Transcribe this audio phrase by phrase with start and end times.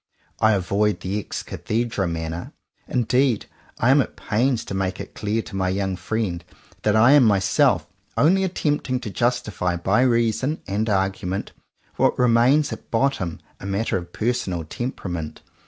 [0.39, 2.53] I avoid the ex cathedra manner.
[2.87, 3.45] Indeed
[3.77, 6.43] I am at pains to make it clear to my young friend
[6.81, 7.85] that I am myself
[8.17, 11.51] only attempting to justify by reason and argument
[11.97, 15.43] what re mains at bottom a matter of personal temperament.